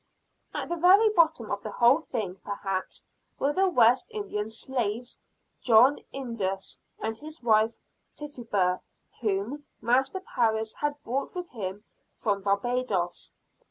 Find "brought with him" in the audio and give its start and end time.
11.03-11.83